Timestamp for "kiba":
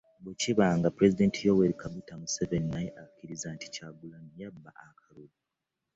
0.41-0.67